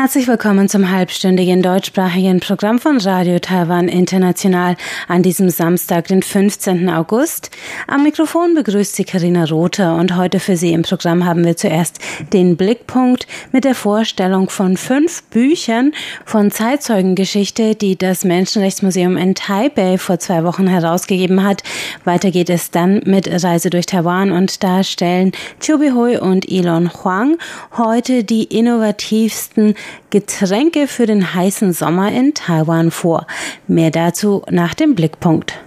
[0.00, 4.76] Herzlich willkommen zum halbstündigen deutschsprachigen Programm von Radio Taiwan International
[5.08, 6.88] an diesem Samstag, den 15.
[6.88, 7.50] August.
[7.88, 11.98] Am Mikrofon begrüßt Sie Karina Rother und heute für Sie im Programm haben wir zuerst
[12.32, 15.90] den Blickpunkt mit der Vorstellung von fünf Büchern
[16.24, 21.64] von Zeitzeugengeschichte, die das Menschenrechtsmuseum in Taipei vor zwei Wochen herausgegeben hat.
[22.04, 26.92] Weiter geht es dann mit Reise durch Taiwan und da stellen Chubi Hui und Elon
[27.02, 27.36] Huang
[27.76, 29.74] heute die innovativsten
[30.10, 33.26] Getränke für den heißen Sommer in Taiwan vor.
[33.66, 35.58] Mehr dazu nach dem Blickpunkt.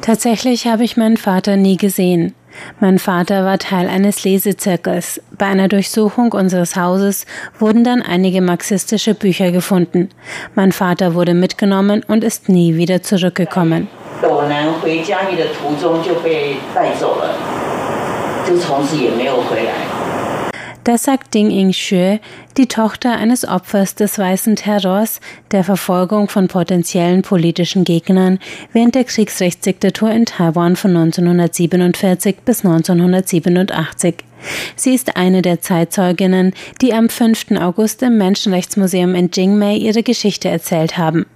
[0.00, 2.34] Tatsächlich habe ich meinen Vater nie gesehen.
[2.80, 5.20] Mein Vater war Teil eines Lesezirkels.
[5.36, 7.26] Bei einer Durchsuchung unseres Hauses
[7.58, 10.10] wurden dann einige marxistische Bücher gefunden.
[10.54, 13.88] Mein Vater wurde mitgenommen und ist nie wieder zurückgekommen.
[20.86, 22.20] Das sagt Ding Ying Xue,
[22.56, 25.18] die Tochter eines Opfers des weißen Terrors,
[25.50, 28.38] der Verfolgung von potenziellen politischen Gegnern
[28.72, 34.14] während der Kriegsrechtsdiktatur in Taiwan von 1947 bis 1987.
[34.76, 37.50] Sie ist eine der Zeitzeuginnen, die am 5.
[37.60, 41.26] August im Menschenrechtsmuseum in Jingmei ihre Geschichte erzählt haben.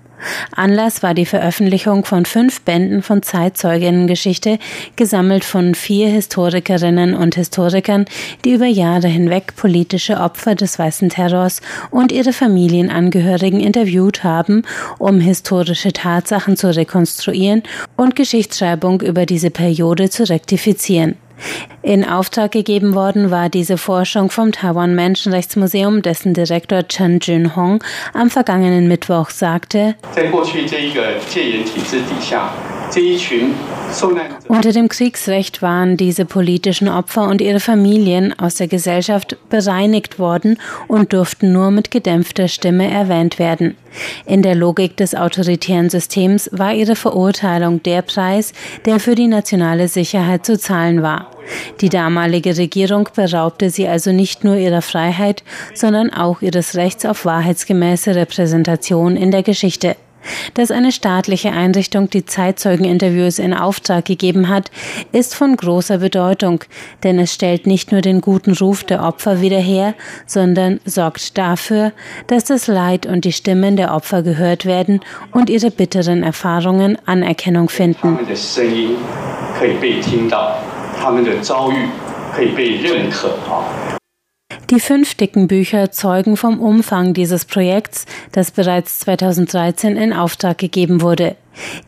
[0.54, 4.58] Anlass war die Veröffentlichung von fünf Bänden von Zeitzeuginnengeschichte,
[4.96, 8.04] gesammelt von vier Historikerinnen und Historikern,
[8.44, 14.62] die über Jahre hinweg politische Opfer des Weißen Terrors und ihre Familienangehörigen interviewt haben,
[14.98, 17.62] um historische Tatsachen zu rekonstruieren
[17.96, 21.16] und Geschichtsschreibung über diese Periode zu rektifizieren.
[21.82, 28.30] In Auftrag gegeben worden war diese Forschung vom Taiwan Menschenrechtsmuseum, dessen Direktor Chen Junhong am
[28.30, 29.94] vergangenen Mittwoch sagte,
[34.48, 40.58] unter dem Kriegsrecht waren diese politischen Opfer und ihre Familien aus der Gesellschaft bereinigt worden
[40.88, 43.76] und durften nur mit gedämpfter Stimme erwähnt werden.
[44.26, 48.52] In der Logik des autoritären Systems war ihre Verurteilung der Preis,
[48.86, 51.29] der für die nationale Sicherheit zu zahlen war.
[51.80, 55.42] Die damalige Regierung beraubte sie also nicht nur ihrer Freiheit,
[55.74, 59.96] sondern auch ihres Rechts auf wahrheitsgemäße Repräsentation in der Geschichte.
[60.54, 64.70] Dass eine staatliche Einrichtung die Zeitzeugeninterviews in Auftrag gegeben hat,
[65.12, 66.64] ist von großer Bedeutung,
[67.02, 69.94] denn es stellt nicht nur den guten Ruf der Opfer wieder her,
[70.26, 71.92] sondern sorgt dafür,
[72.26, 75.00] dass das Leid und die Stimmen der Opfer gehört werden
[75.32, 78.18] und ihre bitteren Erfahrungen Anerkennung finden.
[80.99, 81.75] 他们的遭遇
[82.33, 83.95] 可以被认可啊。
[84.71, 91.35] die fünf dicken Bücher zeugen vom Umfang dieses Projekts, das bereits 2013 in Auftrag gegeben wurde.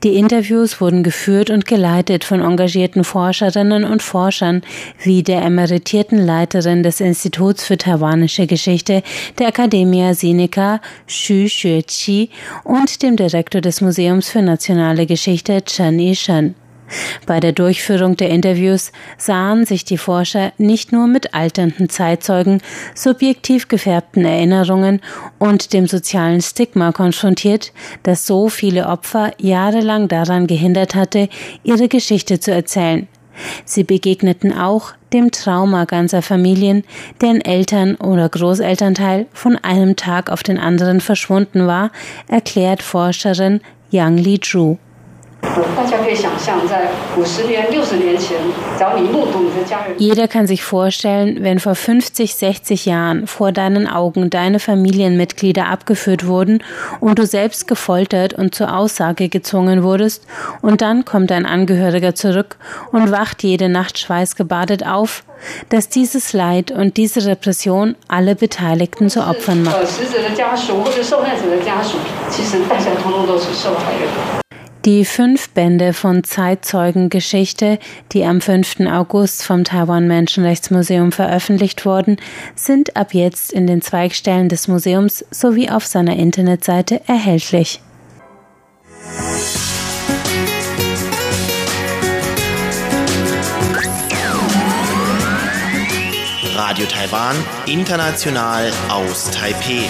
[0.03, 4.62] Die Interviews wurden geführt und geleitet von engagierten Forscherinnen und Forschern
[5.03, 9.02] wie der emeritierten Leiterin des Instituts für taiwanische Geschichte
[9.40, 12.30] der Academia Sinica, Xu Xueqi,
[12.64, 16.56] und dem Direktor des Museums für nationale Geschichte, Chen Yishen.
[17.27, 22.61] Bei der Durchführung der Interviews sahen sich die Forscher nicht nur mit alternden Zeitzeugen,
[22.95, 25.01] subjektiv gefärbten Erinnerungen
[25.39, 27.73] und dem sozialen Stigma konfrontiert,
[28.03, 31.29] das so viele Opfer jahrelang daran gehindert hatte,
[31.63, 33.09] ihre Geschichte zu erzählen.
[33.65, 36.85] Sie begegneten auch dem Trauma ganzer Familien,
[37.21, 41.91] deren Eltern oder Großelternteil von einem Tag auf den anderen verschwunden war,
[42.29, 43.61] erklärt Forscherin
[43.91, 44.79] Yang Li Zhu.
[49.99, 56.27] Jeder kann sich vorstellen, wenn vor 50, 60 Jahren vor deinen Augen deine Familienmitglieder abgeführt
[56.27, 56.63] wurden
[57.01, 60.27] und du selbst gefoltert und zur Aussage gezwungen wurdest
[60.63, 62.56] und dann kommt ein Angehöriger zurück
[62.93, 65.25] und wacht jede Nacht schweißgebadet auf,
[65.69, 69.77] dass dieses Leid und diese Repression alle Beteiligten zu Opfern macht.
[74.84, 77.79] Die fünf Bände von Zeitzeugengeschichte,
[78.11, 78.81] die am 5.
[78.90, 82.17] August vom Taiwan Menschenrechtsmuseum veröffentlicht wurden,
[82.56, 87.81] sind ab jetzt in den Zweigstellen des Museums sowie auf seiner Internetseite erhältlich.
[96.56, 97.37] Radio Taiwan,
[97.67, 99.87] international aus Taipei.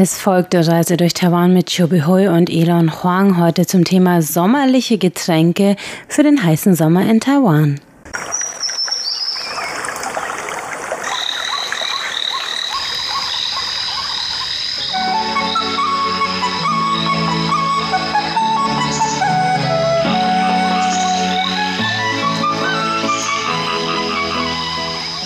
[0.00, 4.22] Es folgt der Reise durch Taiwan mit Chobi Hui und Elon Huang heute zum Thema
[4.22, 5.74] sommerliche Getränke
[6.06, 7.80] für den heißen Sommer in Taiwan.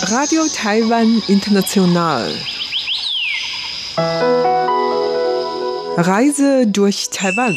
[0.09, 2.33] Radio Taiwan International.
[5.97, 7.55] Reise durch Taiwan.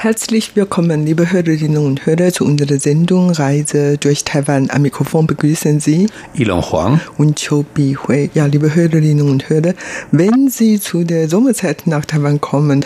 [0.00, 4.70] Herzlich willkommen, liebe Hörerinnen und Hörer, zu unserer Sendung Reise durch Taiwan.
[4.70, 8.30] Am Mikrofon begrüßen Sie Ilon Huang und Qiu Bihui.
[8.32, 9.74] Ja, liebe Hörerinnen und Hörer,
[10.12, 12.84] wenn Sie zu der Sommerzeit nach Taiwan kommen,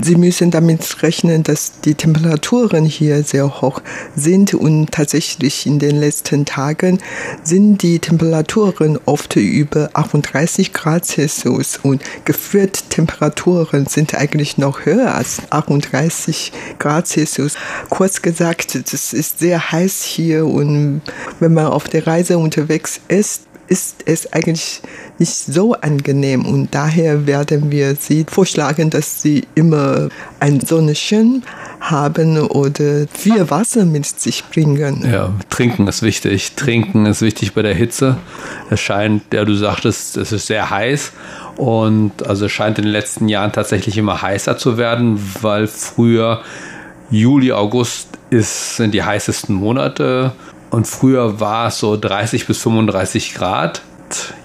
[0.00, 3.82] Sie müssen damit rechnen, dass die Temperaturen hier sehr hoch
[4.14, 7.00] sind und tatsächlich in den letzten Tagen
[7.42, 15.16] sind die Temperaturen oft über 38 Grad Celsius und geführt Temperaturen sind eigentlich noch höher
[15.16, 16.43] als 38
[16.78, 17.54] Grad Celsius.
[17.88, 21.02] Kurz gesagt, es ist sehr heiß hier und
[21.40, 24.82] wenn man auf der Reise unterwegs ist, ist es eigentlich
[25.18, 30.08] nicht so angenehm und daher werden wir Sie vorschlagen, dass Sie immer
[30.40, 31.42] ein Sonnenschirm
[31.80, 35.08] haben oder viel Wasser mit sich bringen.
[35.10, 36.52] Ja, trinken ist wichtig.
[36.56, 38.16] Trinken ist wichtig bei der Hitze.
[38.70, 41.12] Es scheint, ja, du sagtest, es ist sehr heiß
[41.56, 46.42] und also scheint in den letzten Jahren tatsächlich immer heißer zu werden, weil früher
[47.10, 50.32] Juli, August ist, sind die heißesten Monate
[50.70, 53.82] und früher war es so 30 bis 35 Grad.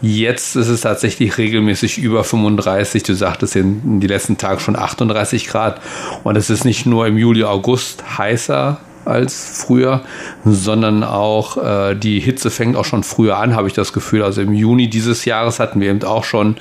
[0.01, 3.03] Jetzt ist es tatsächlich regelmäßig über 35.
[3.03, 5.81] Du sagtest in die letzten Tage schon 38 Grad.
[6.23, 8.77] Und es ist nicht nur im Juli, August heißer
[9.09, 10.01] als früher,
[10.45, 14.23] sondern auch äh, die Hitze fängt auch schon früher an, habe ich das Gefühl.
[14.23, 16.55] Also im Juni dieses Jahres hatten wir eben auch schon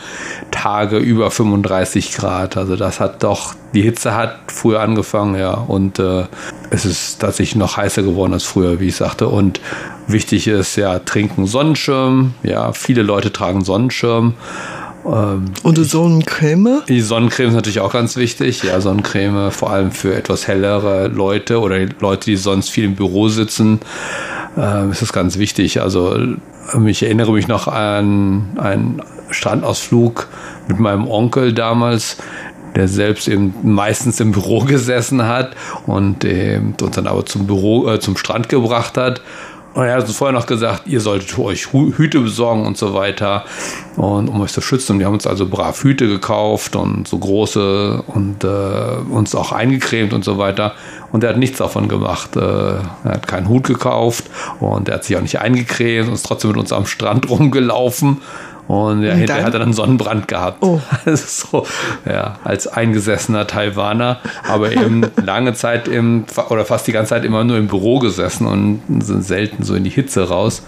[0.50, 2.56] Tage über 35 Grad.
[2.56, 5.52] Also das hat doch, die Hitze hat früher angefangen, ja.
[5.52, 6.24] Und äh,
[6.70, 9.28] es ist tatsächlich noch heißer geworden als früher, wie ich sagte.
[9.28, 9.60] Und
[10.06, 12.34] wichtig ist ja, trinken Sonnenschirm.
[12.42, 14.34] Ja, viele Leute tragen Sonnenschirm.
[15.06, 16.82] Ähm, und die Sonnencreme?
[16.88, 18.62] Die Sonnencreme ist natürlich auch ganz wichtig.
[18.62, 23.28] Ja, Sonnencreme vor allem für etwas hellere Leute oder Leute, die sonst viel im Büro
[23.28, 23.80] sitzen,
[24.56, 25.80] äh, ist das ganz wichtig.
[25.80, 26.16] Also
[26.86, 30.28] ich erinnere mich noch an einen Strandausflug
[30.68, 32.18] mit meinem Onkel damals,
[32.74, 35.56] der selbst eben meistens im Büro gesessen hat
[35.86, 39.22] und uns dann aber zum Büro, äh, zum Strand gebracht hat.
[39.74, 43.44] Und er hat uns vorher noch gesagt, ihr solltet euch Hüte besorgen und so weiter,
[43.96, 44.92] und um euch zu schützen.
[44.92, 48.48] Und wir haben uns also brav Hüte gekauft und so große und äh,
[49.10, 50.74] uns auch eingecremt und so weiter.
[51.12, 52.36] Und er hat nichts davon gemacht.
[52.36, 54.24] Äh, er hat keinen Hut gekauft
[54.60, 58.18] und er hat sich auch nicht eingecremt und ist trotzdem mit uns am Strand rumgelaufen.
[58.68, 60.62] Und ja, hinterher hat er dann Sonnenbrand gehabt.
[60.62, 60.78] Oh.
[61.14, 61.66] so,
[62.06, 67.44] ja, als eingesessener Taiwaner, aber eben lange Zeit im, oder fast die ganze Zeit immer
[67.44, 70.62] nur im Büro gesessen und sind selten so in die Hitze raus.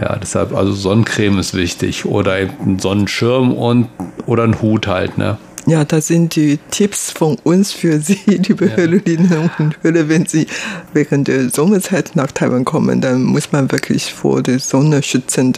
[0.00, 3.88] Ja, deshalb, also Sonnencreme ist wichtig oder eben ein Sonnenschirm und
[4.24, 5.36] oder ein Hut halt, ne?
[5.66, 8.76] Ja, das sind die Tipps von uns für Sie, liebe ja.
[8.76, 10.08] Hörerinnen und Hörer.
[10.08, 10.46] Wenn Sie
[10.92, 15.52] während der Sommerzeit nach Taiwan kommen, dann muss man wirklich vor der Sonne schützen.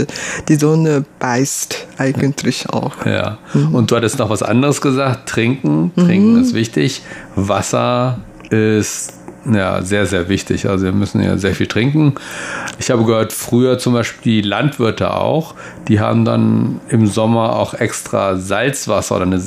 [0.49, 3.07] Die Sonne beißt eigentlich auch.
[3.07, 3.75] Ja, mhm.
[3.75, 5.29] und du hattest noch was anderes gesagt.
[5.29, 5.93] Trinken.
[5.97, 6.43] Trinken mhm.
[6.43, 7.03] ist wichtig.
[7.35, 9.15] Wasser ist
[9.53, 10.69] ja, sehr, sehr wichtig.
[10.69, 12.15] Also wir müssen ja sehr viel trinken.
[12.79, 15.55] Ich habe gehört, früher zum Beispiel die Landwirte auch,
[15.89, 19.41] die haben dann im Sommer auch extra Salzwasser oder eine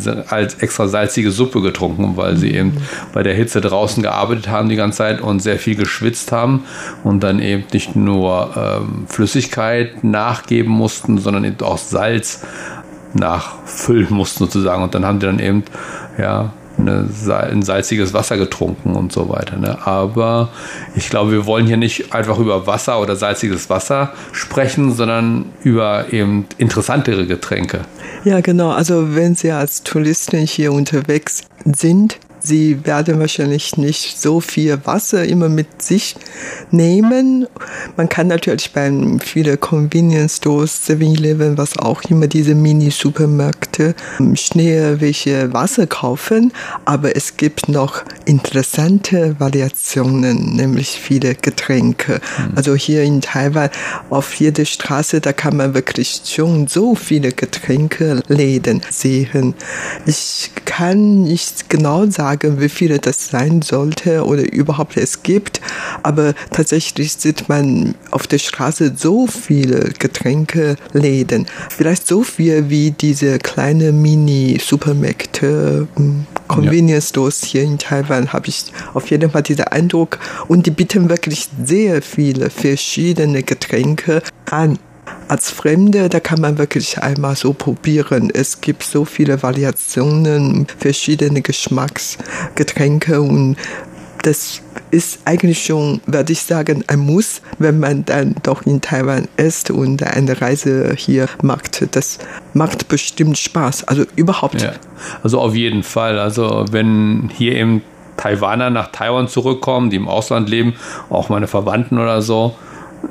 [0.60, 2.78] extra salzige Suppe getrunken, weil sie eben
[3.14, 6.66] bei der Hitze draußen gearbeitet haben die ganze Zeit und sehr viel geschwitzt haben
[7.04, 12.44] und dann eben nicht nur ähm, Flüssigkeit nachgeben mussten, sondern eben auch Salz
[13.14, 14.84] nachfüllen mussten sozusagen.
[14.84, 15.64] Und dann haben die dann eben
[16.18, 17.10] ja, eine,
[17.50, 19.58] ein salziges Wasser getrunken und so weiter.
[19.58, 19.78] Ne?
[19.86, 20.50] Aber
[20.96, 26.12] ich glaube, wir wollen hier nicht einfach über Wasser oder salziges Wasser sprechen, sondern über
[26.12, 27.82] eben interessantere Getränke.
[28.24, 28.72] Ja, genau.
[28.72, 35.26] Also wenn Sie als Touristin hier unterwegs sind, Sie werden wahrscheinlich nicht so viel Wasser
[35.26, 36.16] immer mit sich
[36.72, 37.48] nehmen.
[37.96, 43.96] Man kann natürlich bei vielen Convenience Stores, 7-Eleven, was auch immer, diese Mini-Supermärkte,
[44.36, 46.54] schnell welche Wasser kaufen.
[46.86, 52.14] Aber es gibt noch interessante Variationen, nämlich viele Getränke.
[52.14, 52.54] Mhm.
[52.56, 53.70] Also hier in Taiwan,
[54.10, 59.56] auf jeder Straße, da kann man wirklich schon so viele Getränkeläden sehen.
[60.06, 65.62] Ich kann nicht genau sagen, sagen, wie viele das sein sollte oder überhaupt es gibt.
[66.04, 71.46] Aber tatsächlich sieht man auf der Straße so viele Getränkeläden.
[71.70, 78.66] Vielleicht so viel wie diese kleine Mini-Supermärkte, hm, Convenience Stores hier in Taiwan habe ich
[78.94, 80.20] auf jeden Fall diesen Eindruck.
[80.48, 84.80] Und die bieten wirklich sehr viele verschiedene Getränke an
[85.28, 88.32] als Fremde, da kann man wirklich einmal so probieren.
[88.34, 93.58] Es gibt so viele Variationen, verschiedene Geschmacksgetränke und
[94.24, 94.62] das
[94.92, 99.72] ist eigentlich schon, würde ich sagen, ein Muss, wenn man dann doch in Taiwan ist
[99.72, 101.96] und eine Reise hier macht.
[101.96, 102.20] Das
[102.54, 103.86] macht bestimmt Spaß.
[103.86, 104.62] Also überhaupt.
[104.62, 104.74] Ja,
[105.24, 106.20] also auf jeden Fall.
[106.20, 107.84] Also wenn hier eben
[108.18, 110.74] Taiwaner nach Taiwan zurückkommen, die im Ausland leben,
[111.10, 112.56] auch meine Verwandten oder so,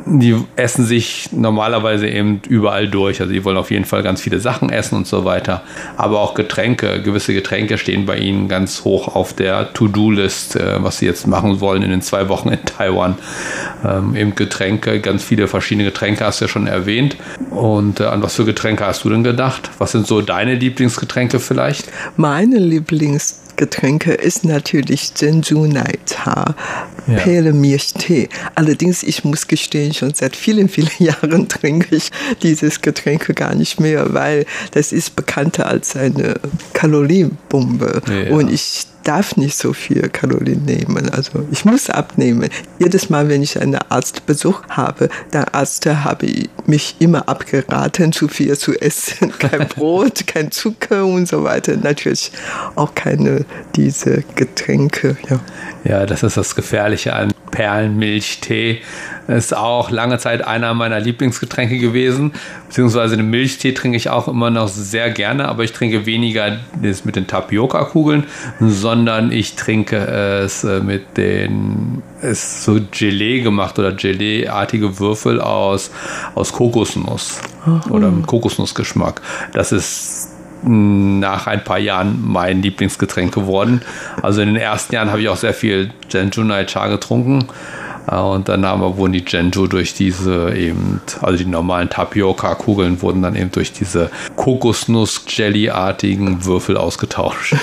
[0.04, 3.20] die essen sich normalerweise eben überall durch.
[3.20, 5.62] Also die wollen auf jeden Fall ganz viele Sachen essen und so weiter.
[5.96, 10.98] Aber auch Getränke, gewisse Getränke stehen bei ihnen ganz hoch auf der To-Do-List, äh, was
[10.98, 13.16] sie jetzt machen wollen in den zwei Wochen in Taiwan.
[13.84, 17.16] Ähm, eben Getränke, ganz viele verschiedene Getränke hast du ja schon erwähnt.
[17.50, 19.70] Und äh, an was für Getränke hast du denn gedacht?
[19.78, 21.88] Was sind so deine Lieblingsgetränke vielleicht?
[22.16, 26.54] Meine Lieblingsgetränke Getränke ist natürlich Zhenju Naicha,
[27.06, 27.18] ja.
[27.18, 28.28] Pale Milchtee.
[28.54, 32.10] Allerdings, ich muss gestehen, schon seit vielen, vielen Jahren trinke ich
[32.42, 36.34] dieses Getränk gar nicht mehr, weil das ist bekannter als eine
[36.72, 38.02] Kalorienbombe.
[38.08, 38.34] Ja.
[38.34, 41.08] Und ich darf nicht so viel Kalorien nehmen.
[41.10, 42.50] Also ich muss abnehmen.
[42.78, 46.26] Jedes Mal, wenn ich einen Arztbesuch habe, der Arzt habe
[46.66, 49.32] mich immer abgeraten, zu viel zu essen.
[49.38, 51.76] Kein Brot, kein Zucker und so weiter.
[51.76, 52.32] Natürlich
[52.74, 53.44] auch keine
[53.76, 55.16] diese Getränke.
[55.28, 55.40] Ja,
[55.84, 58.80] ja das ist das Gefährliche an Perlenmilchtee.
[59.28, 62.32] Ist auch lange Zeit einer meiner Lieblingsgetränke gewesen.
[62.68, 67.04] Beziehungsweise den Milchtee trinke ich auch immer noch sehr gerne, aber ich trinke weniger das
[67.04, 68.24] mit den Tapioca-Kugeln,
[68.60, 75.90] sondern ich trinke es äh, mit den, ist so Gelee gemacht oder Gelee-artige Würfel aus,
[76.34, 77.80] aus Kokosnuss Aha.
[77.90, 79.20] oder Kokosnussgeschmack.
[79.52, 80.30] Das ist
[80.62, 83.82] nach ein paar Jahren mein Lieblingsgetränk geworden.
[84.22, 87.46] Also in den ersten Jahren habe ich auch sehr viel Genjunai Cha getrunken.
[88.10, 93.02] Äh, und dann haben wir, wurden die Genju durch diese eben, also die normalen Tapioca-Kugeln
[93.02, 97.56] wurden dann eben durch diese Kokosnuss-Jelly-artigen Würfel ausgetauscht.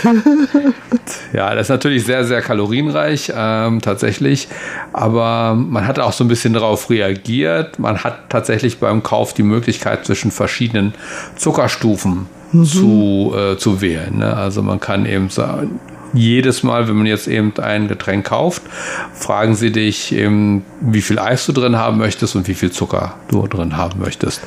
[1.33, 4.47] ja, das ist natürlich sehr, sehr kalorienreich, ähm, tatsächlich.
[4.91, 7.79] Aber man hat auch so ein bisschen darauf reagiert.
[7.79, 10.93] Man hat tatsächlich beim Kauf die Möglichkeit zwischen verschiedenen
[11.35, 12.65] Zuckerstufen mhm.
[12.65, 14.19] zu, äh, zu wählen.
[14.19, 14.35] Ne?
[14.35, 15.79] Also man kann eben sagen,
[16.13, 18.61] jedes Mal, wenn man jetzt eben ein Getränk kauft,
[19.13, 23.47] fragen sie dich wie viel Eis du drin haben möchtest und wie viel Zucker du
[23.47, 24.41] drin haben möchtest.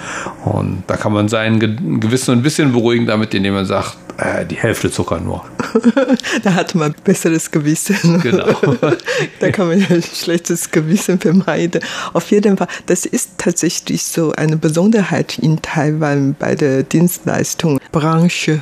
[0.45, 4.57] Und da kann man sein Gewissen ein bisschen beruhigen damit, indem man sagt, äh, die
[4.57, 5.45] Hälfte Zucker nur.
[6.43, 8.21] da hat man besseres Gewissen.
[8.21, 8.47] Genau.
[9.41, 11.81] da kann man ja ein schlechtes Gewissen vermeiden.
[12.13, 18.61] Auf jeden Fall, das ist tatsächlich so eine Besonderheit in Taiwan bei der Dienstleistungsbranche.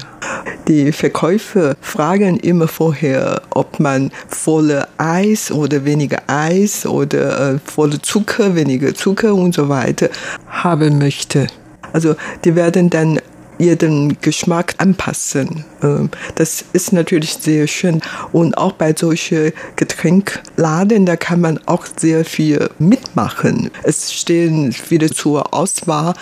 [0.68, 8.00] Die Verkäufer fragen immer vorher, ob man volle Eis oder weniger Eis oder äh, volle
[8.00, 10.08] Zucker, weniger Zucker und so weiter
[10.48, 11.46] haben möchte.
[11.92, 13.20] Also die werden dann
[13.64, 15.64] ihren Geschmack anpassen.
[15.82, 18.00] Ähm, das ist natürlich sehr schön.
[18.32, 23.70] Und auch bei solchen Getränkladen, da kann man auch sehr viel mitmachen.
[23.82, 26.14] Es stehen viele zur Auswahl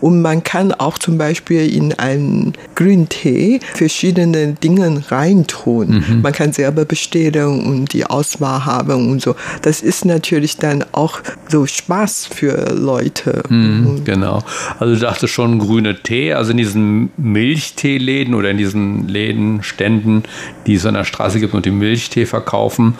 [0.00, 6.04] und man kann auch zum Beispiel in einen Grüntee verschiedene Dinge reintun.
[6.08, 6.22] Mhm.
[6.22, 9.34] Man kann selber bestellen und die Auswahl haben und so.
[9.62, 13.42] Das ist natürlich dann auch so Spaß für Leute.
[13.48, 14.42] Mhm, genau.
[14.78, 20.22] Also du dachtest schon grüne Tee, also in diesen Milchteeläden oder in diesen Läden, Ständen,
[20.66, 22.94] die es an der Straße gibt und die Milchtee verkaufen.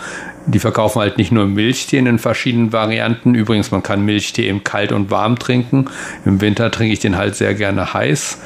[0.47, 3.35] Die verkaufen halt nicht nur Milchtee in verschiedenen Varianten.
[3.35, 5.85] Übrigens, man kann Milchtee im kalt und warm trinken.
[6.25, 8.39] Im Winter trinke ich den halt sehr gerne heiß.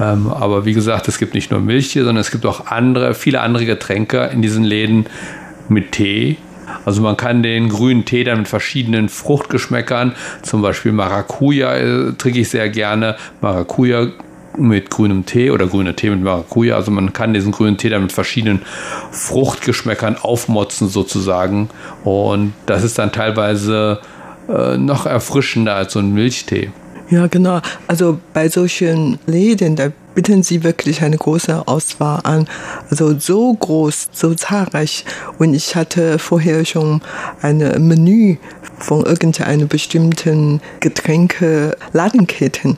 [0.00, 3.40] Ähm, aber wie gesagt, es gibt nicht nur Milchtee, sondern es gibt auch andere, viele
[3.40, 5.06] andere Getränke in diesen Läden
[5.68, 6.36] mit Tee.
[6.84, 12.40] Also man kann den grünen Tee dann mit verschiedenen Fruchtgeschmäckern, zum Beispiel Maracuja äh, trinke
[12.40, 13.16] ich sehr gerne.
[13.40, 14.08] Maracuja
[14.56, 16.76] mit grünem Tee oder grüner Tee mit Maracuja.
[16.76, 18.62] Also man kann diesen grünen Tee dann mit verschiedenen
[19.10, 21.70] Fruchtgeschmäckern aufmotzen sozusagen.
[22.04, 24.00] Und das ist dann teilweise
[24.48, 26.70] äh, noch erfrischender als so ein Milchtee.
[27.10, 27.60] Ja, genau.
[27.88, 32.46] Also bei solchen Läden, da bieten sie wirklich eine große Auswahl an.
[32.88, 35.04] Also so groß, so zahlreich.
[35.38, 37.00] Und ich hatte vorher schon
[37.42, 38.36] ein Menü
[38.80, 42.76] von irgendeiner bestimmten Getränke Ladenketten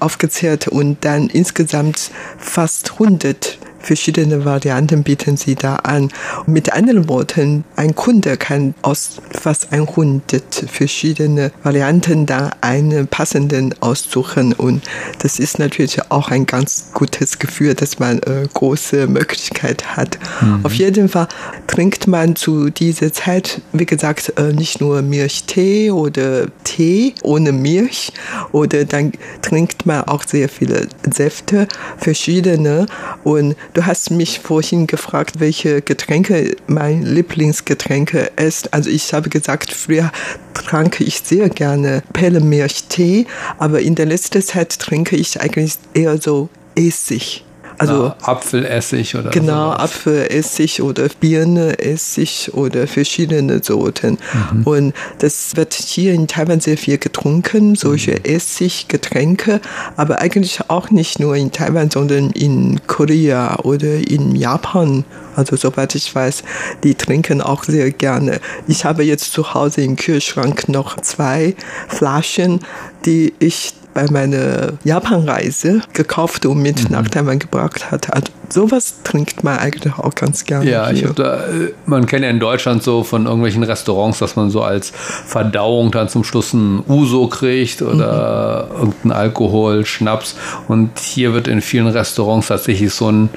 [0.00, 6.10] aufgezählt und dann insgesamt fast 100 verschiedene Varianten bieten sie da an.
[6.46, 14.52] Mit anderen Worten, ein Kunde kann aus fast 100 verschiedene Varianten da einen passenden aussuchen
[14.52, 14.82] und
[15.20, 20.18] das ist natürlich auch ein ganz gutes Gefühl, dass man äh, große Möglichkeit hat.
[20.40, 20.64] Mhm.
[20.64, 21.28] Auf jeden Fall
[21.66, 28.12] trinkt man zu dieser Zeit, wie gesagt, äh, nicht nur Milchtee oder Tee ohne Milch
[28.50, 29.12] oder dann
[29.42, 32.86] trinkt man auch sehr viele Säfte, verschiedene
[33.22, 38.72] und du hast mich vorhin gefragt, welche Getränke mein Lieblingsgetränke ist.
[38.72, 40.10] Also ich habe gesagt, früher
[40.54, 43.26] trank ich sehr gerne Pellemilchtee,
[43.58, 47.44] aber in der letzten Zeit trinke ich eigentlich eher so Essig.
[47.78, 49.80] Also Na, Apfelessig oder Genau, sowas.
[49.80, 54.18] Apfelessig oder Birneessig oder verschiedene Sorten.
[54.52, 54.62] Mhm.
[54.64, 58.24] Und das wird hier in Taiwan sehr viel getrunken, solche mhm.
[58.24, 59.60] Essiggetränke,
[59.96, 65.04] aber eigentlich auch nicht nur in Taiwan, sondern in Korea oder in Japan.
[65.34, 66.42] Also soweit ich weiß,
[66.82, 68.40] die trinken auch sehr gerne.
[68.66, 71.54] Ich habe jetzt zu Hause im Kühlschrank noch zwei
[71.88, 72.60] Flaschen,
[73.04, 76.96] die ich bei meiner Japanreise gekauft und mit mhm.
[76.96, 78.12] nach Taiwan gebracht hat.
[78.12, 80.70] Also sowas trinkt man eigentlich auch ganz gerne.
[80.70, 84.50] Ja, ich da, äh, man kennt ja in Deutschland so von irgendwelchen Restaurants, dass man
[84.50, 88.78] so als Verdauung dann zum Schluss ein Uso kriegt oder mhm.
[88.80, 90.36] irgendein Alkohol, Schnaps.
[90.68, 93.30] Und hier wird in vielen Restaurants tatsächlich so ein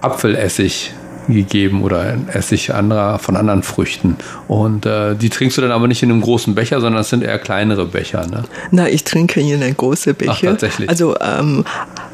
[0.00, 0.94] Apfelessig
[1.28, 4.16] gegeben oder Essig anderer, von anderen Früchten.
[4.48, 7.22] Und äh, die trinkst du dann aber nicht in einem großen Becher, sondern es sind
[7.22, 8.26] eher kleinere Becher.
[8.26, 8.44] Ne?
[8.70, 10.32] Na, ich trinke in einem großen Becher.
[10.32, 10.88] Ach, tatsächlich.
[10.88, 11.64] Also ähm,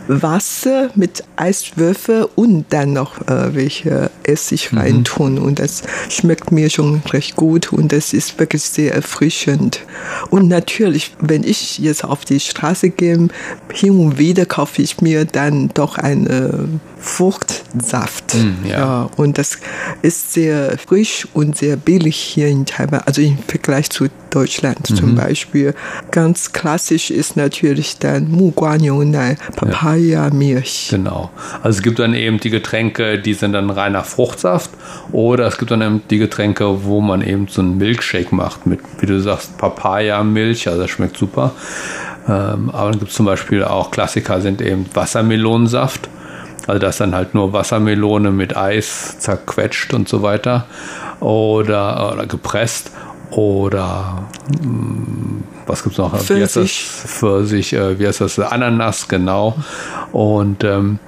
[0.09, 4.79] Wasser mit Eiswürfel und dann noch äh, welche Essig mhm.
[4.79, 5.39] reintun.
[5.39, 9.81] Und das schmeckt mir schon recht gut und das ist wirklich sehr erfrischend.
[10.31, 13.29] Und natürlich, wenn ich jetzt auf die Straße gehe,
[13.73, 18.35] hin und wieder kaufe ich mir dann doch eine Fruchtsaft.
[18.35, 18.79] Mm, ja.
[18.79, 18.98] ja.
[19.17, 19.59] Und das
[20.03, 24.95] ist sehr frisch und sehr billig hier in Taiwan, also im Vergleich zu Deutschland mhm.
[24.95, 25.75] zum Beispiel.
[26.11, 30.89] Ganz klassisch ist natürlich dann Muguanionai, Papaya-Milch.
[30.91, 31.31] Genau.
[31.63, 34.71] Also es gibt dann eben die Getränke, die sind dann reiner Fruchtsaft
[35.13, 38.81] oder es gibt dann eben die Getränke, wo man eben so einen Milkshake macht mit,
[39.01, 41.53] wie du sagst, Papaya-Milch, also das schmeckt super.
[42.29, 46.09] Ähm, aber dann gibt es zum Beispiel auch Klassiker sind eben Wassermelonensaft
[46.69, 50.67] also das dann halt nur Wassermelone mit Eis zerquetscht und so weiter.
[51.19, 52.93] Oder, oder gepresst.
[53.31, 54.29] Oder
[54.63, 56.15] hm, was gibt es noch?
[56.15, 56.37] Pfirsich.
[56.37, 56.71] Wie heißt das?
[56.71, 58.39] Pfirsich, äh, wie heißt das?
[58.39, 59.57] Ananas, genau.
[60.13, 60.99] Und ähm,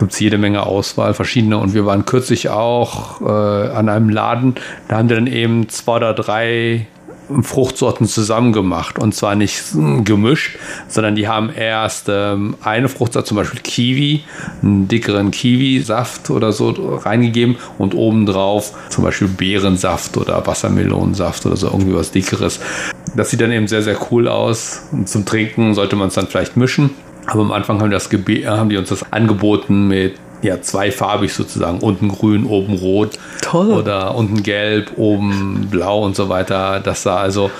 [0.00, 1.58] gibt es jede Menge Auswahl, verschiedene.
[1.58, 4.56] Und wir waren kürzlich auch äh, an einem Laden,
[4.88, 6.88] da haben wir dann eben zwei oder drei
[7.42, 9.62] Fruchtsorten zusammen gemacht und zwar nicht
[10.04, 10.58] gemischt,
[10.88, 14.24] sondern die haben erst ähm, eine Fruchtsorte, zum Beispiel Kiwi,
[14.62, 21.66] einen dickeren Kiwi-Saft oder so reingegeben und obendrauf zum Beispiel Beerensaft oder Wassermelonensaft oder so
[21.68, 22.60] irgendwie was dickeres.
[23.16, 26.26] Das sieht dann eben sehr, sehr cool aus und zum Trinken sollte man es dann
[26.26, 26.90] vielleicht mischen.
[27.26, 31.78] Aber am Anfang haben, das haben die uns das angeboten mit ja, zweifarbig sozusagen.
[31.80, 33.18] Unten grün, oben rot.
[33.42, 33.72] Toll.
[33.72, 36.80] Oder unten gelb, oben blau und so weiter.
[36.80, 37.50] Das sah also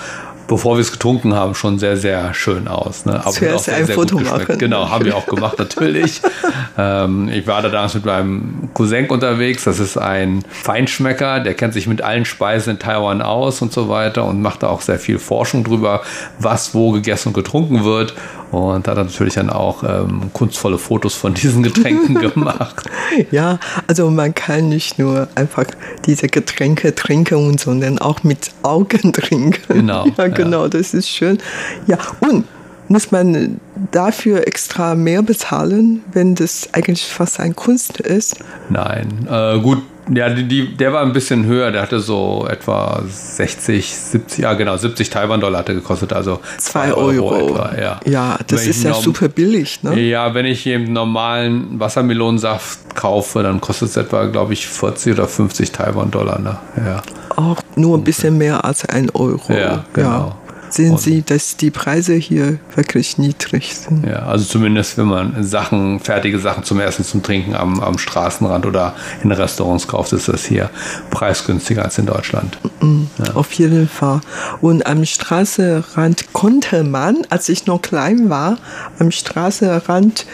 [0.47, 3.05] bevor wir es getrunken haben, schon sehr, sehr schön aus.
[3.05, 3.19] Ne?
[3.19, 4.57] Aber Zuerst sehr, ein sehr Foto machen.
[4.57, 6.21] Genau, haben wir auch gemacht, natürlich.
[6.77, 9.65] ähm, ich war da damals mit meinem Cousin unterwegs.
[9.65, 13.89] Das ist ein Feinschmecker, der kennt sich mit allen Speisen in Taiwan aus und so
[13.89, 16.01] weiter und macht da auch sehr viel Forschung drüber,
[16.39, 18.13] was wo gegessen und getrunken wird.
[18.51, 22.89] Und hat natürlich dann auch ähm, kunstvolle Fotos von diesen Getränken gemacht.
[23.31, 25.65] Ja, also man kann nicht nur einfach
[26.05, 29.57] diese Getränke trinken, sondern auch mit Augen trinken.
[29.67, 30.07] Genau.
[30.17, 30.69] Ja, genau, ja.
[30.69, 31.39] das ist schön.
[31.87, 32.45] Ja, und
[32.87, 33.59] muss man
[33.91, 38.37] dafür extra mehr bezahlen, wenn das eigentlich fast ein Kunst ist?
[38.69, 39.27] Nein.
[39.29, 39.81] Äh, gut,
[40.13, 41.71] ja, die, die, der war ein bisschen höher.
[41.71, 46.13] Der hatte so etwa 60, 70, ja genau, 70 Taiwan-Dollar hatte gekostet.
[46.13, 47.29] Also 2 Euro.
[47.29, 47.49] Euro.
[47.49, 47.99] etwa, ja.
[48.05, 49.99] Ja, das ist ja super billig, ne?
[49.99, 55.27] Ja, wenn ich eben normalen Wassermelonensaft kaufe, dann kostet es etwa, glaube ich, 40 oder
[55.27, 56.57] 50 Taiwan-Dollar, ne?
[56.77, 57.01] Ja.
[57.35, 59.53] Auch nur ein bisschen mehr als ein Euro.
[59.53, 60.09] Ja, genau.
[60.09, 60.46] Ja
[60.77, 64.05] sehen und Sie, dass die Preise hier wirklich niedrig sind.
[64.05, 68.65] Ja, also zumindest wenn man Sachen, fertige Sachen zum Essen, zum Trinken am, am Straßenrand
[68.65, 70.69] oder in Restaurants kauft, ist das hier
[71.11, 72.57] preisgünstiger als in Deutschland.
[72.81, 73.33] Mhm, ja.
[73.33, 74.21] Auf jeden Fall.
[74.61, 78.57] Und am Straßenrand konnte man, als ich noch klein war,
[78.99, 80.25] am Straßenrand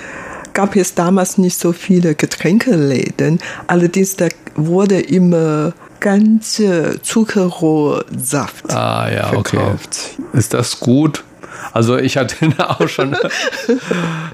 [0.54, 3.40] gab es damals nicht so viele Getränkeläden.
[3.68, 10.18] Allerdings da wurde immer ganze Zuckerrohrsaft ah, ja, verkauft.
[10.20, 10.38] Okay.
[10.38, 11.24] Ist das gut?
[11.72, 13.16] Also ich hatte den auch schon.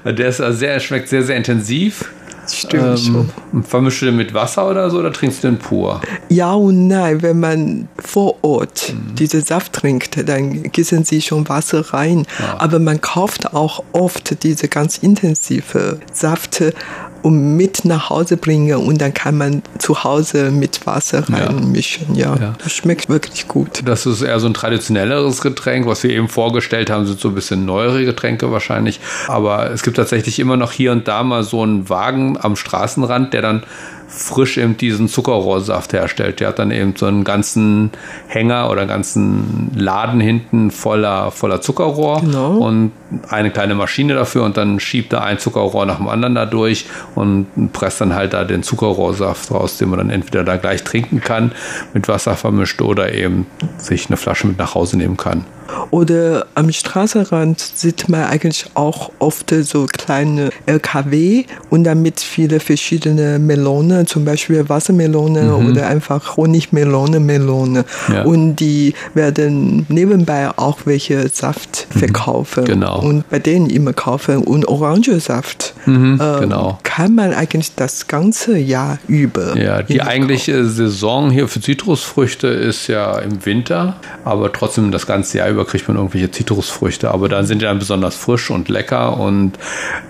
[0.04, 2.12] der ist sehr, schmeckt sehr, sehr intensiv.
[2.50, 3.62] stimmt ähm, schon.
[3.62, 6.00] Vermischst du den mit Wasser oder so oder trinkst du den pur?
[6.28, 7.22] Ja und nein.
[7.22, 9.14] Wenn man vor Ort mhm.
[9.14, 12.26] diesen Saft trinkt, dann gießen sie schon Wasser rein.
[12.40, 12.56] Ja.
[12.58, 16.74] Aber man kauft auch oft diese ganz intensive Safte
[17.22, 22.14] um mit nach Hause bringen und dann kann man zu Hause mit Wasser reinmischen.
[22.14, 22.36] Ja.
[22.36, 22.54] ja.
[22.62, 23.82] das schmeckt wirklich gut.
[23.84, 25.86] Das ist eher so ein traditionelleres Getränk.
[25.86, 29.00] Was wir eben vorgestellt haben, sind so ein bisschen neuere Getränke wahrscheinlich.
[29.28, 33.32] Aber es gibt tatsächlich immer noch hier und da mal so einen Wagen am Straßenrand,
[33.32, 33.62] der dann
[34.10, 36.40] frisch eben diesen Zuckerrohrsaft herstellt.
[36.40, 37.90] Der hat dann eben so einen ganzen
[38.26, 42.56] Hänger oder einen ganzen Laden hinten voller, voller Zuckerrohr genau.
[42.56, 42.92] und
[43.28, 46.86] eine kleine Maschine dafür und dann schiebt er ein Zuckerrohr nach dem anderen da durch
[47.14, 51.20] und presst dann halt da den Zuckerrohrsaft raus, den man dann entweder da gleich trinken
[51.20, 51.52] kann,
[51.94, 53.46] mit Wasser vermischt oder eben
[53.78, 55.44] sich eine Flasche mit nach Hause nehmen kann.
[55.90, 63.38] Oder am Straßenrand sieht man eigentlich auch oft so kleine LKW und damit viele verschiedene
[63.38, 65.70] Melonen, zum Beispiel Wassermelone mhm.
[65.70, 67.84] oder einfach Honigmelone, Melone.
[68.12, 68.22] Ja.
[68.22, 71.98] Und die werden nebenbei auch welche Saft mhm.
[71.98, 72.64] verkaufen.
[72.64, 73.00] Genau.
[73.00, 74.38] Und bei denen immer kaufen.
[74.38, 76.78] Und Orangensaft mhm, äh, genau.
[76.82, 79.56] kann man eigentlich das ganze Jahr über.
[79.56, 85.38] Ja, die eigentliche Saison hier für Zitrusfrüchte ist ja im Winter, aber trotzdem das ganze
[85.38, 88.68] Jahr über über kriegt man irgendwelche Zitrusfrüchte, aber dann sind die dann besonders frisch und
[88.68, 89.52] lecker und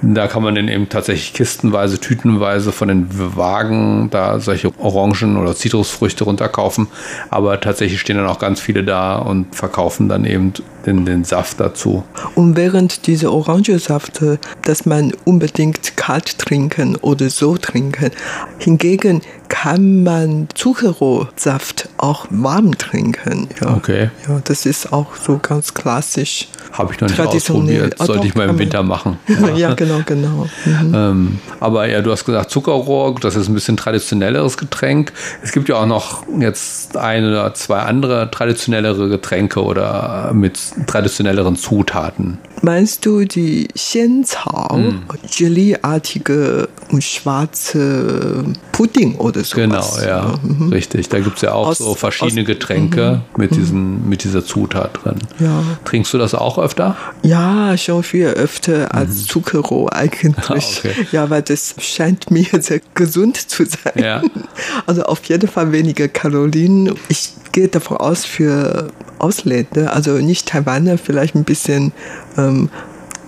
[0.00, 5.56] da kann man dann eben tatsächlich kistenweise, tütenweise von den Wagen da solche Orangen oder
[5.56, 6.86] Zitrusfrüchte runterkaufen,
[7.30, 10.52] aber tatsächlich stehen dann auch ganz viele da und verkaufen dann eben
[10.86, 12.04] den, den Saft dazu.
[12.34, 18.10] Und während diese Orangensäfte, dass man unbedingt kalt trinken oder so trinken,
[18.58, 19.20] hingegen
[19.62, 23.48] kann man Zuckerrohrsaft auch warm trinken.
[23.60, 23.74] Ja.
[23.76, 24.10] Okay.
[24.26, 26.48] Ja, das ist auch so ganz klassisch.
[26.72, 27.98] Habe ich noch nicht ausprobiert.
[27.98, 29.18] Sollte ich mal im Winter machen.
[29.40, 30.46] Ja, ja genau, genau.
[30.64, 30.94] Mhm.
[30.94, 35.12] Ähm, aber ja, du hast gesagt Zuckerrohr, das ist ein bisschen traditionelleres Getränk.
[35.42, 41.56] Es gibt ja auch noch jetzt ein oder zwei andere traditionellere Getränke oder mit traditionelleren
[41.56, 42.38] Zutaten.
[42.62, 44.94] Meinst du die Xianzao.
[45.36, 49.56] Gelee-artige und schwarze Pudding oder so?
[49.56, 50.70] Genau, ja, mhm.
[50.70, 51.08] richtig.
[51.08, 53.40] Da gibt es ja auch aus, so verschiedene aus, Getränke mhm.
[53.40, 55.16] mit, diesen, mit dieser Zutat drin.
[55.38, 55.62] Ja.
[55.84, 56.96] Trinkst du das auch öfter?
[57.22, 59.28] Ja, schon viel öfter als mhm.
[59.28, 60.80] Zuckerrohr eigentlich.
[60.84, 60.94] okay.
[61.12, 63.94] Ja, weil das scheint mir sehr gesund zu sein.
[63.96, 64.22] Ja.
[64.86, 66.94] Also auf jeden Fall weniger Kalorien.
[67.08, 71.92] Ich gehe davon aus, für Ausländer, also nicht Taiwaner, vielleicht ein bisschen
[72.50, 72.70] ähm,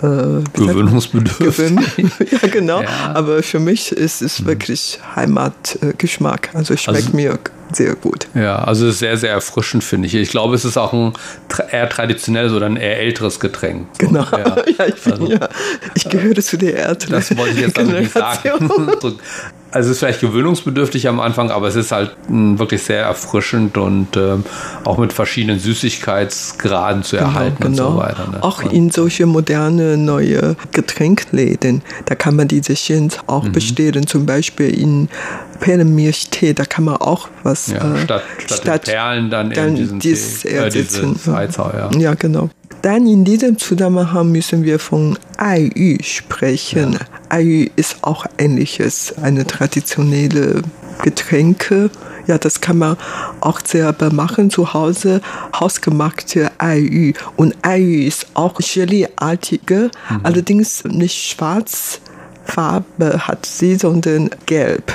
[0.03, 1.71] äh, gewöhnungsbedürftig.
[2.31, 2.81] ja, genau.
[2.81, 2.89] Ja.
[3.13, 4.47] Aber für mich ist es mhm.
[4.47, 6.49] wirklich Heimatgeschmack.
[6.53, 7.39] Also schmeckt also, mir
[7.71, 8.27] sehr gut.
[8.33, 10.15] Ja, also ist sehr, sehr erfrischend, finde ich.
[10.15, 11.13] Ich glaube, es ist auch ein
[11.71, 13.87] eher traditionelles oder ein eher älteres Getränk.
[13.99, 14.07] So.
[14.07, 14.25] Genau.
[14.31, 15.49] Ja, ja ich, bin, also, ja.
[15.95, 18.91] ich gehöre zu der älteren Das wollte ich jetzt also nicht sagen.
[19.73, 23.03] also es ist vielleicht gewöhnungsbedürftig am Anfang, aber es ist halt mh, hm, wirklich sehr
[23.03, 24.35] erfrischend und äh,
[24.83, 27.67] auch mit verschiedenen Süßigkeitsgraden zu genau, erhalten genau.
[27.67, 27.97] und so genau.
[27.97, 28.27] weiter.
[28.31, 28.43] Ne?
[28.43, 33.51] Auch in solche moderne neue Getränkläden, da kann man diese Shins auch mhm.
[33.51, 35.09] bestellen, zum Beispiel in
[35.59, 39.99] Perlenmilchtee, da kann man auch was ja, äh, statt, statt, statt Perlen dann, dann diesen
[39.99, 41.89] dieses Tee, äh, dieses Eizau, ja.
[41.97, 42.49] ja, genau.
[42.83, 46.91] Dann in diesem Zusammenhang müssen wir von Aiyu sprechen.
[46.91, 46.99] Ja.
[47.29, 50.63] Aiyu ist auch ähnliches, eine traditionelle
[51.01, 51.89] Getränke.
[52.27, 52.97] Ja, das kann man
[53.39, 55.21] auch selber machen zu Hause.
[55.57, 57.13] Hausgemachte Aiyu.
[57.37, 60.19] Und Aiyu ist auch Gelee-artige, mhm.
[60.23, 62.01] allerdings nicht schwarz.
[62.43, 64.93] Farbe hat sie, sondern gelb.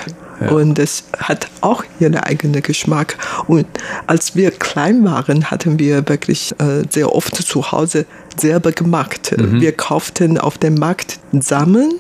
[0.51, 3.17] Und es hat auch ihren eigenen Geschmack.
[3.47, 3.67] Und
[4.07, 9.35] als wir klein waren, hatten wir wirklich äh, sehr oft zu Hause selber gemacht.
[9.37, 9.61] Mhm.
[9.61, 11.95] Wir kauften auf dem Markt Samen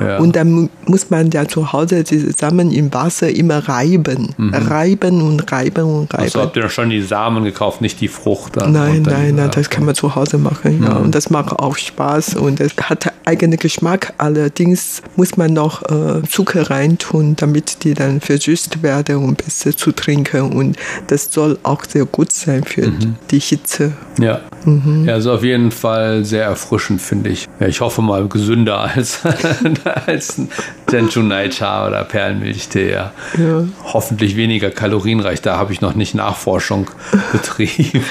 [0.00, 0.18] ja.
[0.18, 2.04] Und dann muss man ja zu Hause
[2.36, 4.34] Samen im Wasser immer reiben.
[4.36, 4.54] Mhm.
[4.54, 6.24] Reiben und reiben und reiben.
[6.24, 8.56] Also habt ihr schon die Samen gekauft, nicht die Frucht?
[8.56, 10.82] Dann nein, nein, nein, das kann man zu Hause machen.
[10.82, 10.94] Ja.
[10.94, 11.04] Mhm.
[11.04, 14.12] Und das macht auch Spaß und es hat eigenen Geschmack.
[14.18, 19.92] Allerdings muss man noch äh, Zucker reintun, damit die dann versüßt werden und besser zu
[19.92, 20.52] trinken.
[20.52, 20.76] Und
[21.08, 23.16] das soll auch sehr gut sein für mhm.
[23.30, 23.92] die Hitze.
[24.18, 24.40] Ja.
[24.64, 25.04] Mhm.
[25.06, 27.48] Ja, also auf jeden Fall sehr erfrischend, finde ich.
[27.60, 29.20] Ja, ich hoffe mal gesünder als
[30.06, 30.48] als ein
[30.86, 32.92] Genju-Nai-Cha oder Perlenmilchtee.
[32.92, 33.12] Ja.
[33.38, 33.64] ja.
[33.84, 35.42] Hoffentlich weniger kalorienreich.
[35.42, 36.90] Da habe ich noch nicht Nachforschung
[37.32, 38.04] betrieben.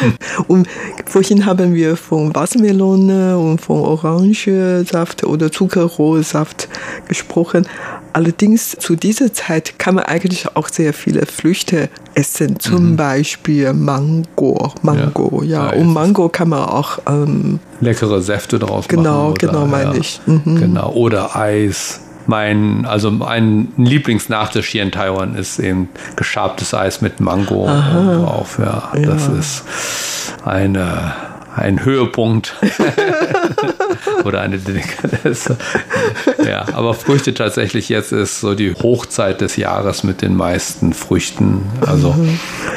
[0.47, 0.67] Und
[1.05, 6.69] vorhin haben wir von Wassermelone und von Orangensaft oder Zuckerrohrsaft
[7.07, 7.67] gesprochen.
[8.13, 12.95] Allerdings zu dieser Zeit kann man eigentlich auch sehr viele Früchte essen, zum mhm.
[12.95, 14.73] Beispiel Mango.
[14.81, 15.71] Mango, ja.
[15.71, 15.79] ja.
[15.79, 19.35] Und Mango kann man auch ähm, leckere Säfte draus genau, machen.
[19.39, 19.99] Genau, genau, meine ja.
[19.99, 20.21] ich.
[20.25, 20.55] Mhm.
[20.55, 20.91] Genau.
[20.93, 22.01] Oder Eis.
[22.25, 28.59] mein, also mein Lieblingsnachtisch hier in Taiwan ist eben geschabtes Eis mit Mango drauf.
[28.59, 29.63] Ja, ja, das ist
[30.45, 31.13] eine
[31.59, 32.55] ein Höhepunkt
[34.25, 35.57] oder eine Delikatesse.
[36.45, 41.63] ja, aber Früchte tatsächlich jetzt ist so die Hochzeit des Jahres mit den meisten Früchten.
[41.85, 42.15] Also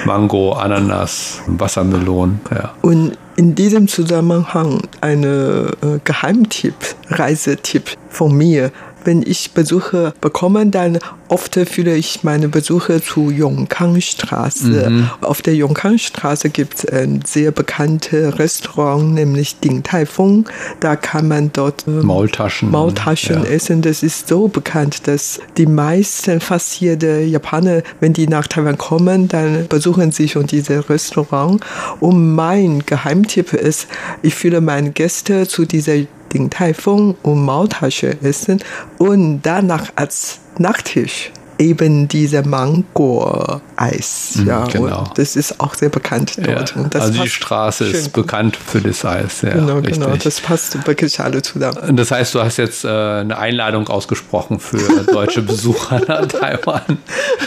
[0.04, 2.40] Mango, Ananas, Wassermelon.
[2.50, 2.74] Ja.
[2.82, 6.74] Und in diesem Zusammenhang eine äh, Geheimtipp,
[7.08, 8.70] Reisetipp von mir
[9.04, 14.90] wenn ich Besuche bekomme, dann oft führe ich meine Besuche zu Yongkang-Straße.
[14.90, 15.10] Mhm.
[15.20, 20.48] Auf der Yongkang-Straße gibt es ein sehr bekanntes Restaurant, nämlich Ding Tai Fung.
[20.80, 23.50] Da kann man dort ähm, Maultaschen, Maultaschen ja.
[23.50, 23.82] essen.
[23.82, 29.28] Das ist so bekannt, dass die meisten, fast jede Japaner, wenn die nach Taiwan kommen,
[29.28, 31.62] dann besuchen sie schon dieses Restaurant.
[32.00, 33.88] Und mein Geheimtipp ist,
[34.22, 35.96] ich führe meine Gäste zu dieser
[36.32, 38.62] Ding Tai Fung und Maultasche essen
[38.98, 41.30] und danach als Nachtisch
[41.62, 44.32] eben diese Mango-Eis.
[44.36, 45.04] Mhm, ja, genau.
[45.14, 46.74] das ist auch sehr bekannt dort.
[46.74, 49.42] Ja, also die Straße ist bekannt für das Eis.
[49.42, 50.00] Ja, genau, richtig.
[50.00, 50.16] genau.
[50.16, 51.96] Das passt wirklich alle zusammen.
[51.96, 56.98] Das heißt, du hast jetzt äh, eine Einladung ausgesprochen für deutsche Besucher nach Taiwan.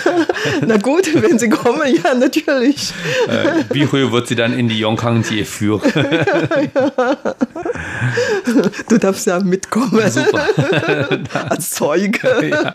[0.65, 2.93] Na gut, wenn sie kommen, ja, natürlich.
[3.27, 5.81] Äh, Bihui wird sie dann in die Yongkang-Jie führen.
[5.95, 7.17] ja,
[8.87, 10.01] Du darfst ja mitkommen.
[10.09, 10.45] Super.
[11.49, 12.49] Als Zeuge.
[12.49, 12.73] Ja.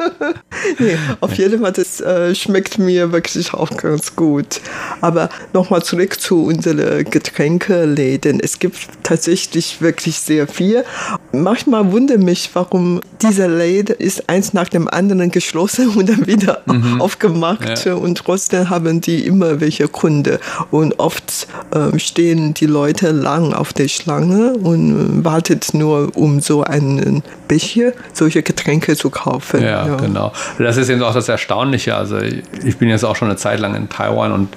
[0.79, 0.98] Nee,
[1.30, 4.60] auf jeden Fall, das äh, schmeckt mir wirklich auch ganz gut.
[5.00, 8.40] Aber nochmal zurück zu unseren Getränkeläden.
[8.40, 10.84] Es gibt tatsächlich wirklich sehr viel.
[11.32, 16.62] Manchmal wundere mich, warum dieser Läden ist eins nach dem anderen geschlossen und dann wieder
[16.66, 17.00] mhm.
[17.00, 17.84] aufgemacht.
[17.84, 17.94] Ja.
[17.94, 20.38] Und trotzdem haben die immer welche Kunden.
[20.70, 26.62] Und oft äh, stehen die Leute lang auf der Schlange und wartet nur, um so
[26.62, 29.62] einen Becher, solche Getränke zu kaufen.
[29.62, 30.32] Ja, ja, genau.
[30.58, 31.96] Das ist eben auch das Erstaunliche.
[31.96, 34.48] Also ich bin jetzt auch schon eine Zeit lang in Taiwan und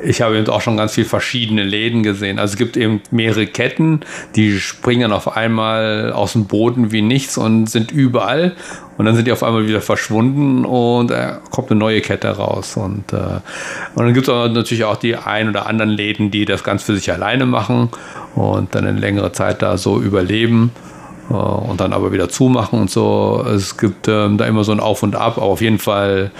[0.00, 2.38] ich habe eben auch schon ganz viele verschiedene Läden gesehen.
[2.38, 4.00] Also es gibt eben mehrere Ketten,
[4.34, 8.54] die springen auf einmal aus dem Boden wie nichts und sind überall.
[8.98, 12.76] Und dann sind die auf einmal wieder verschwunden und äh, kommt eine neue Kette raus.
[12.76, 13.40] Und, äh,
[13.94, 16.96] und dann gibt es natürlich auch die ein oder anderen Läden, die das ganz für
[16.96, 17.90] sich alleine machen
[18.34, 20.72] und dann eine längere Zeit da so überleben
[21.28, 23.44] und dann aber wieder zumachen und so.
[23.52, 26.30] Es gibt ähm, da immer so ein Auf und Ab, aber auf jeden Fall,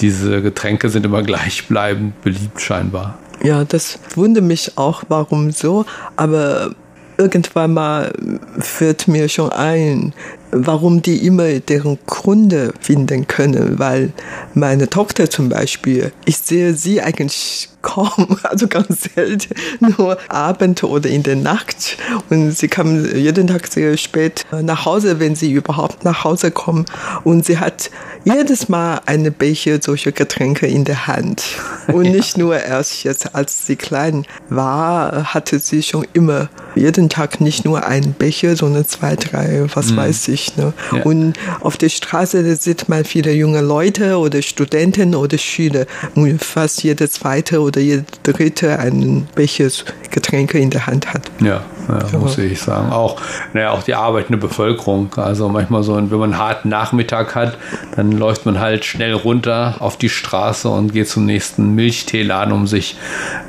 [0.00, 3.18] diese Getränke sind immer gleichbleibend beliebt scheinbar.
[3.42, 6.72] Ja, das wundert mich auch, warum so, aber
[7.16, 8.12] irgendwann mal
[8.58, 10.12] fällt mir schon ein,
[10.52, 14.12] warum die immer deren Gründe finden können, weil
[14.54, 21.08] meine Tochter zum Beispiel, ich sehe sie eigentlich kaum, also ganz selten, nur Abend oder
[21.08, 21.96] in der Nacht.
[22.28, 26.86] Und sie kam jeden Tag sehr spät nach Hause, wenn sie überhaupt nach Hause kommen.
[27.24, 27.90] Und sie hat
[28.24, 31.42] jedes Mal eine Becher solcher Getränke in der Hand.
[31.88, 32.12] Und ja.
[32.12, 37.64] nicht nur erst jetzt, als sie klein war, hatte sie schon immer jeden Tag nicht
[37.64, 39.96] nur einen Becher, sondern zwei, drei, was mhm.
[39.96, 40.39] weiß ich.
[40.56, 40.72] Ne?
[40.92, 41.02] Ja.
[41.02, 45.86] Und auf der Straße sieht man viele junge Leute oder Studenten oder Schüler.
[46.14, 49.70] Und fast jede zweite oder jede dritte einen Becher
[50.10, 51.30] Getränke in der Hand hat.
[51.40, 51.64] Ja,
[52.12, 52.92] ja, muss ich sagen.
[52.92, 53.20] Auch,
[53.52, 55.12] naja, auch die arbeitende Bevölkerung.
[55.16, 57.56] Also manchmal so, wenn man einen harten Nachmittag hat,
[57.96, 62.66] dann läuft man halt schnell runter auf die Straße und geht zum nächsten Milchteeladen, um
[62.66, 62.96] sich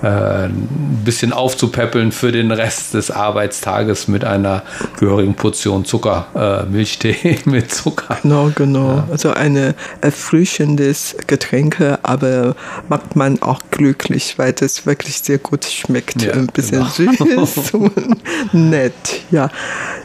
[0.01, 4.63] äh, ein bisschen aufzupäppeln für den Rest des Arbeitstages mit einer
[4.99, 8.17] gehörigen Portion Zucker, äh, Milchtee mit Zucker.
[8.21, 8.97] Genau, genau.
[8.97, 9.07] Ja.
[9.11, 12.55] Also ein erfrischendes Getränk, aber
[12.89, 16.21] macht man auch glücklich, weil das wirklich sehr gut schmeckt.
[16.21, 17.45] Ja, ein bisschen genau.
[17.45, 18.21] süß und
[18.53, 19.21] nett.
[19.31, 19.49] Ja.